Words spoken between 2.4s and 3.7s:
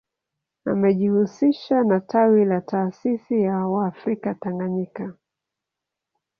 la taasisi ya